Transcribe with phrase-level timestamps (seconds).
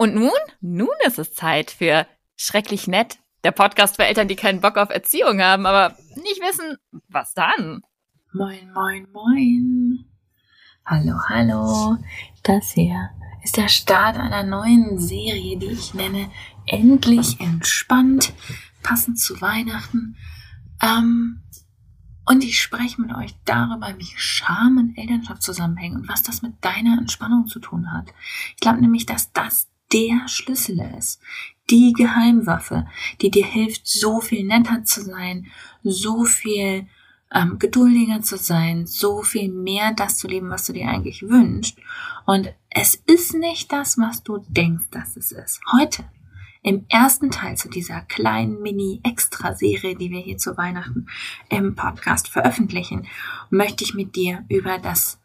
[0.00, 0.30] Und nun?
[0.62, 4.88] Nun ist es Zeit für Schrecklich Nett, der Podcast für Eltern, die keinen Bock auf
[4.88, 6.78] Erziehung haben, aber nicht wissen,
[7.08, 7.82] was dann.
[8.32, 10.06] Moin, moin, moin.
[10.86, 11.98] Hallo, hallo.
[12.42, 13.10] Das hier
[13.44, 16.30] ist der Start einer neuen Serie, die ich nenne
[16.64, 18.32] Endlich entspannt,
[18.82, 20.16] passend zu Weihnachten.
[20.80, 21.42] Ähm,
[22.24, 26.54] und ich spreche mit euch darüber, wie Scham und Elternschaft zusammenhängen und was das mit
[26.64, 28.14] deiner Entspannung zu tun hat.
[28.54, 31.20] Ich glaube nämlich, dass das der Schlüssel ist,
[31.70, 32.86] die Geheimwaffe,
[33.20, 35.46] die dir hilft, so viel netter zu sein,
[35.82, 36.86] so viel
[37.32, 41.78] ähm, geduldiger zu sein, so viel mehr das zu leben, was du dir eigentlich wünschst.
[42.26, 45.60] Und es ist nicht das, was du denkst, dass es ist.
[45.72, 46.04] Heute,
[46.62, 51.06] im ersten Teil zu dieser kleinen Mini-Extra-Serie, die wir hier zu Weihnachten
[51.48, 53.06] im Podcast veröffentlichen,
[53.48, 55.18] möchte ich mit dir über das,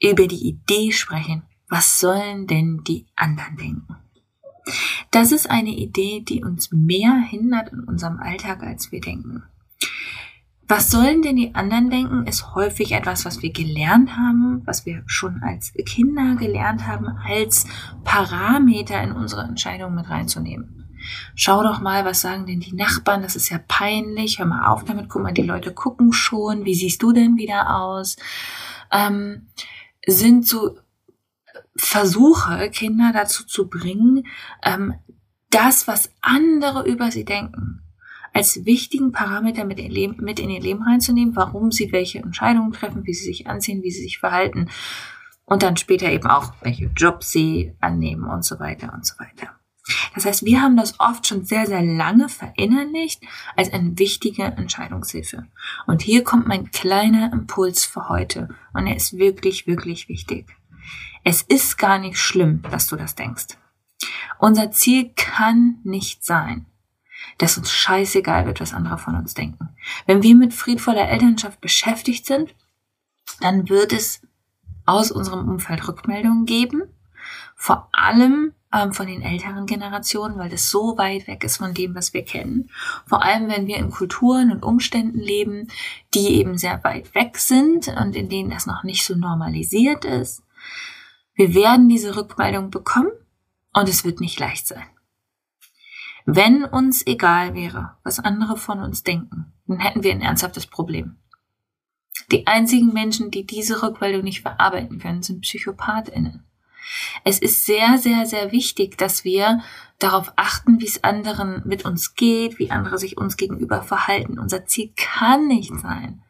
[0.00, 3.96] über die Idee sprechen, was sollen denn die anderen denken?
[5.10, 9.44] Das ist eine Idee, die uns mehr hindert in unserem Alltag, als wir denken.
[10.70, 15.02] Was sollen denn die anderen denken, ist häufig etwas, was wir gelernt haben, was wir
[15.06, 17.66] schon als Kinder gelernt haben, als
[18.04, 20.78] Parameter in unsere Entscheidungen mit reinzunehmen.
[21.34, 23.22] Schau doch mal, was sagen denn die Nachbarn?
[23.22, 24.38] Das ist ja peinlich.
[24.38, 25.08] Hör mal auf damit.
[25.08, 26.66] Guck mal, die Leute gucken schon.
[26.66, 28.16] Wie siehst du denn wieder aus?
[28.92, 29.46] Ähm,
[30.06, 30.76] sind so
[31.76, 34.26] versuche, Kinder dazu zu bringen,
[34.62, 34.94] ähm,
[35.50, 37.82] das, was andere über sie denken,
[38.34, 42.72] als wichtigen Parameter mit in, Leben, mit in ihr Leben reinzunehmen, warum sie welche Entscheidungen
[42.72, 44.68] treffen, wie sie sich anziehen, wie sie sich verhalten
[45.48, 49.54] und dann später eben auch, welche Jobs sie annehmen und so weiter und so weiter.
[50.14, 53.22] Das heißt, wir haben das oft schon sehr, sehr lange verinnerlicht
[53.56, 55.46] als eine wichtige Entscheidungshilfe.
[55.86, 58.48] Und hier kommt mein kleiner Impuls für heute.
[58.74, 60.57] Und er ist wirklich, wirklich wichtig.
[61.24, 63.58] Es ist gar nicht schlimm, dass du das denkst.
[64.38, 66.66] Unser Ziel kann nicht sein,
[67.38, 69.70] dass uns scheißegal wird, was andere von uns denken.
[70.06, 72.54] Wenn wir mit friedvoller Elternschaft beschäftigt sind,
[73.40, 74.22] dann wird es
[74.86, 76.82] aus unserem Umfeld Rückmeldungen geben,
[77.54, 81.94] vor allem ähm, von den älteren Generationen, weil das so weit weg ist von dem,
[81.94, 82.70] was wir kennen.
[83.06, 85.68] Vor allem, wenn wir in Kulturen und Umständen leben,
[86.14, 90.42] die eben sehr weit weg sind und in denen das noch nicht so normalisiert ist.
[91.34, 93.12] Wir werden diese Rückmeldung bekommen
[93.72, 94.86] und es wird nicht leicht sein.
[96.26, 101.16] Wenn uns egal wäre, was andere von uns denken, dann hätten wir ein ernsthaftes Problem.
[102.30, 106.44] Die einzigen Menschen, die diese Rückmeldung nicht verarbeiten können, sind Psychopathinnen.
[107.24, 109.62] Es ist sehr, sehr, sehr wichtig, dass wir
[109.98, 114.38] darauf achten, wie es anderen mit uns geht, wie andere sich uns gegenüber verhalten.
[114.38, 116.22] Unser Ziel kann nicht sein,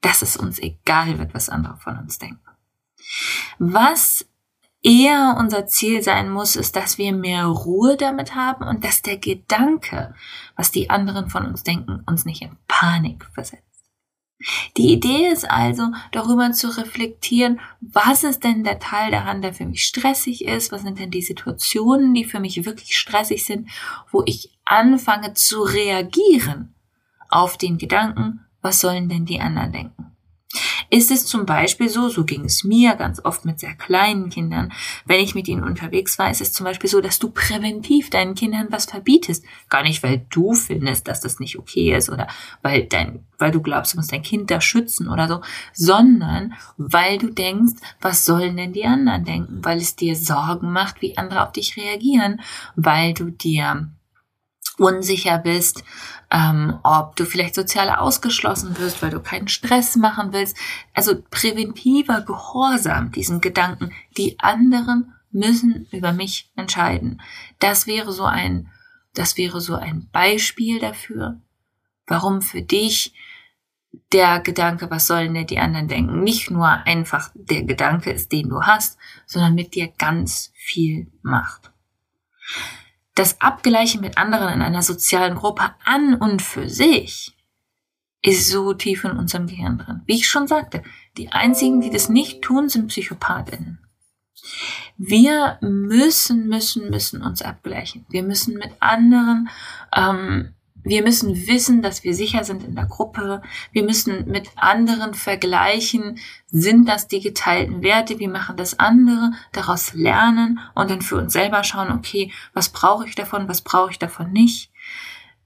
[0.00, 2.47] dass es uns egal wird, was andere von uns denken.
[3.58, 4.26] Was
[4.82, 9.18] eher unser Ziel sein muss, ist, dass wir mehr Ruhe damit haben und dass der
[9.18, 10.14] Gedanke,
[10.56, 13.64] was die anderen von uns denken, uns nicht in Panik versetzt.
[14.76, 19.66] Die Idee ist also, darüber zu reflektieren, was ist denn der Teil daran, der für
[19.66, 23.68] mich stressig ist, was sind denn die Situationen, die für mich wirklich stressig sind,
[24.12, 26.74] wo ich anfange zu reagieren
[27.28, 30.07] auf den Gedanken, was sollen denn die anderen denken.
[30.90, 34.72] Ist es zum Beispiel so, so ging es mir ganz oft mit sehr kleinen Kindern,
[35.04, 38.34] wenn ich mit ihnen unterwegs war, ist es zum Beispiel so, dass du präventiv deinen
[38.34, 39.44] Kindern was verbietest.
[39.68, 42.26] Gar nicht, weil du findest, dass das nicht okay ist oder
[42.62, 45.42] weil dein, weil du glaubst, du musst dein Kind da schützen oder so,
[45.74, 49.64] sondern weil du denkst, was sollen denn die anderen denken?
[49.64, 52.40] Weil es dir Sorgen macht, wie andere auf dich reagieren,
[52.76, 53.90] weil du dir
[54.78, 55.84] unsicher bist,
[56.30, 60.56] ähm, ob du vielleicht sozial ausgeschlossen wirst, weil du keinen Stress machen willst.
[60.94, 67.20] Also präventiver Gehorsam, diesen Gedanken, die anderen müssen über mich entscheiden.
[67.58, 68.70] Das wäre so ein,
[69.14, 71.40] das wäre so ein Beispiel dafür,
[72.06, 73.14] warum für dich
[74.12, 78.50] der Gedanke, was sollen denn die anderen denken, nicht nur einfach der Gedanke ist, den
[78.50, 81.72] du hast, sondern mit dir ganz viel macht
[83.18, 87.34] das Abgleichen mit anderen in einer sozialen Gruppe an und für sich
[88.22, 90.02] ist so tief in unserem Gehirn drin.
[90.06, 90.82] Wie ich schon sagte,
[91.16, 93.78] die einzigen, die das nicht tun, sind Psychopathinnen.
[94.96, 98.06] Wir müssen, müssen, müssen uns abgleichen.
[98.08, 99.48] Wir müssen mit anderen
[99.94, 100.54] ähm,
[100.88, 103.42] wir müssen wissen, dass wir sicher sind in der Gruppe.
[103.72, 106.18] Wir müssen mit anderen vergleichen,
[106.50, 111.32] sind das die geteilten Werte, wie machen das andere, daraus lernen und dann für uns
[111.32, 114.70] selber schauen, okay, was brauche ich davon, was brauche ich davon nicht.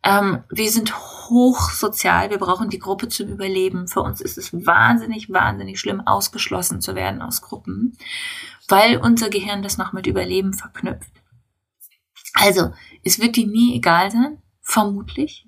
[0.04, 0.94] Ähm, wir sind
[1.28, 3.86] hochsozial, wir brauchen die Gruppe zum Überleben.
[3.86, 7.96] Für uns ist es wahnsinnig, wahnsinnig schlimm, ausgeschlossen zu werden aus Gruppen,
[8.68, 11.12] weil unser Gehirn das noch mit Überleben verknüpft.
[12.34, 12.72] Also,
[13.04, 15.46] es wird dir nie egal sein, vermutlich.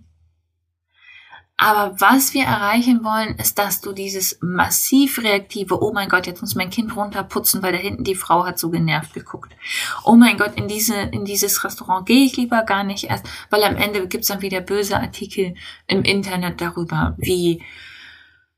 [1.57, 6.41] Aber was wir erreichen wollen, ist, dass du dieses massiv reaktive, oh mein Gott, jetzt
[6.41, 9.55] muss mein Kind runterputzen, weil da hinten die Frau hat so genervt geguckt.
[10.03, 13.63] Oh mein Gott, in diese, in dieses Restaurant gehe ich lieber gar nicht erst, weil
[13.63, 15.55] am Ende gibt's dann wieder böse Artikel
[15.87, 17.63] im Internet darüber, wie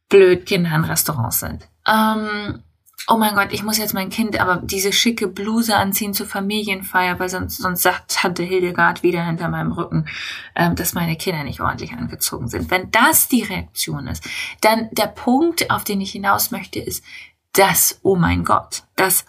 [0.09, 1.69] blöd Kinder in Restaurants sind.
[1.87, 2.63] Ähm,
[3.09, 7.19] oh mein Gott, ich muss jetzt mein Kind aber diese schicke Bluse anziehen zur Familienfeier,
[7.19, 10.07] weil sonst, sonst sagt Tante Hildegard wieder hinter meinem Rücken,
[10.55, 12.71] ähm, dass meine Kinder nicht ordentlich angezogen sind.
[12.71, 14.29] Wenn das die Reaktion ist,
[14.61, 17.05] dann der Punkt, auf den ich hinaus möchte, ist,
[17.53, 19.25] das, oh mein Gott, das,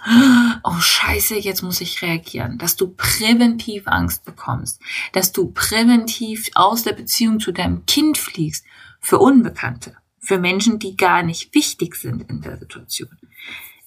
[0.63, 4.81] oh scheiße, jetzt muss ich reagieren, dass du präventiv Angst bekommst,
[5.13, 8.65] dass du präventiv aus der Beziehung zu deinem Kind fliegst
[8.99, 13.17] für Unbekannte, für Menschen, die gar nicht wichtig sind in der Situation.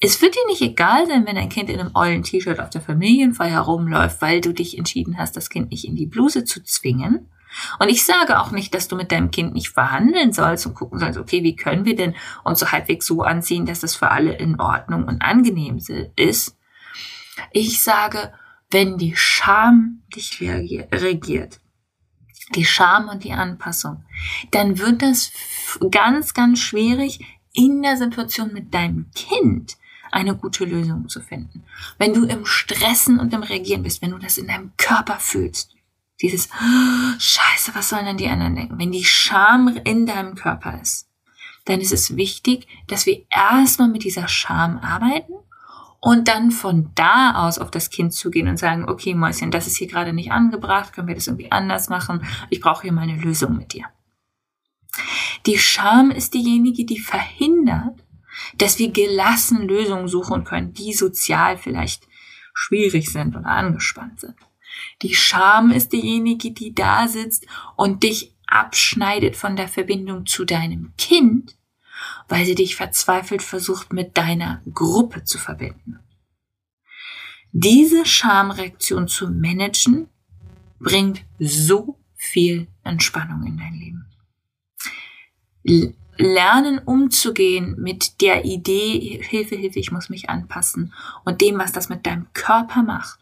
[0.01, 2.81] Es wird dir nicht egal sein, wenn dein Kind in einem ollen T-Shirt auf der
[2.81, 7.29] Familienfeier rumläuft, weil du dich entschieden hast, das Kind nicht in die Bluse zu zwingen.
[7.79, 10.99] Und ich sage auch nicht, dass du mit deinem Kind nicht verhandeln sollst und gucken
[10.99, 12.15] sollst, okay, wie können wir denn
[12.45, 15.79] uns so halbwegs so anziehen, dass das für alle in Ordnung und angenehm
[16.17, 16.57] ist.
[17.53, 18.33] Ich sage,
[18.71, 21.61] wenn die Scham dich regiert,
[22.55, 24.05] die Scham und die Anpassung,
[24.51, 25.33] dann wird das
[25.91, 27.21] ganz, ganz schwierig
[27.53, 29.77] in der Situation mit deinem Kind
[30.13, 31.65] eine gute Lösung zu finden.
[31.99, 35.75] Wenn du im Stressen und im Reagieren bist, wenn du das in deinem Körper fühlst,
[36.21, 36.49] dieses
[37.19, 38.79] Scheiße, was sollen denn die anderen denken?
[38.79, 41.09] Wenn die Scham in deinem Körper ist,
[41.65, 45.33] dann ist es wichtig, dass wir erstmal mit dieser Scham arbeiten
[46.01, 49.77] und dann von da aus auf das Kind zugehen und sagen, okay, Mäuschen, das ist
[49.77, 52.27] hier gerade nicht angebracht, können wir das irgendwie anders machen?
[52.49, 53.85] Ich brauche hier mal eine Lösung mit dir.
[55.47, 58.05] Die Scham ist diejenige, die verhindert,
[58.57, 62.07] dass wir gelassen Lösungen suchen können, die sozial vielleicht
[62.55, 64.37] schwierig sind oder angespannt sind.
[65.03, 67.47] Die Scham ist diejenige, die da sitzt
[67.77, 71.57] und dich abschneidet von der Verbindung zu deinem Kind,
[72.29, 76.01] weil sie dich verzweifelt versucht, mit deiner Gruppe zu verbinden.
[77.53, 80.09] Diese Schamreaktion zu managen,
[80.79, 84.10] bringt so viel Entspannung in dein Leben
[85.63, 90.93] lernen umzugehen mit der Idee, Hilfe, Hilfe, ich muss mich anpassen
[91.25, 93.19] und dem, was das mit deinem Körper macht.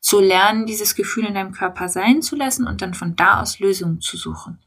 [0.00, 3.60] Zu lernen, dieses Gefühl in deinem Körper sein zu lassen und dann von da aus
[3.60, 4.58] Lösungen zu suchen,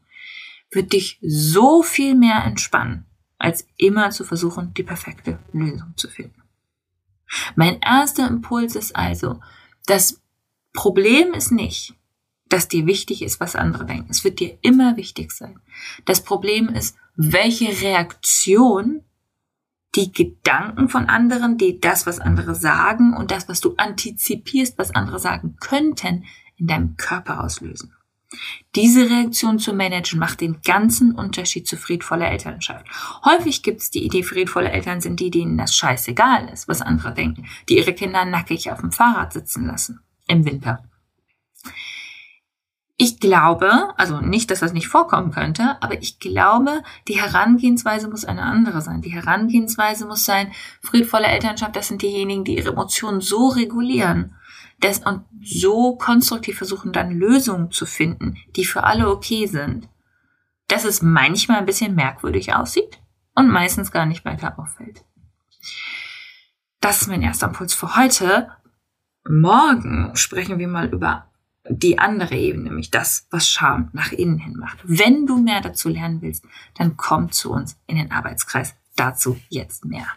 [0.72, 3.06] wird dich so viel mehr entspannen,
[3.38, 6.42] als immer zu versuchen, die perfekte Lösung zu finden.
[7.56, 9.42] Mein erster Impuls ist also,
[9.88, 10.22] das
[10.74, 11.96] Problem ist nicht,
[12.48, 14.12] dass dir wichtig ist, was andere denken.
[14.12, 15.60] Es wird dir immer wichtig sein.
[16.06, 19.02] Das Problem ist, welche Reaktion
[19.96, 24.94] die Gedanken von anderen, die das, was andere sagen und das, was du antizipierst, was
[24.94, 26.26] andere sagen könnten,
[26.58, 27.94] in deinem Körper auslösen.
[28.76, 32.86] Diese Reaktion zu managen macht den ganzen Unterschied zu friedvoller Elternschaft.
[33.24, 37.14] Häufig gibt es die Idee, friedvolle Eltern sind die, denen das scheißegal ist, was andere
[37.14, 40.84] denken, die ihre Kinder nackig auf dem Fahrrad sitzen lassen im Winter.
[42.98, 48.24] Ich glaube, also nicht, dass das nicht vorkommen könnte, aber ich glaube, die Herangehensweise muss
[48.24, 49.02] eine andere sein.
[49.02, 54.36] Die Herangehensweise muss sein, friedvolle Elternschaft, das sind diejenigen, die ihre Emotionen so regulieren
[54.80, 59.90] das, und so konstruktiv versuchen, dann Lösungen zu finden, die für alle okay sind.
[60.68, 63.00] Dass es manchmal ein bisschen merkwürdig aussieht
[63.36, 65.04] und meistens gar nicht weiter auffällt.
[66.80, 68.50] Das ist mein erster Impuls für heute.
[69.28, 71.28] Morgen sprechen wir mal über
[71.70, 74.80] die andere Ebene, nämlich das, was Scham nach innen hin macht.
[74.84, 76.46] Wenn du mehr dazu lernen willst,
[76.76, 78.76] dann komm zu uns in den Arbeitskreis.
[78.96, 80.08] Dazu jetzt mehr.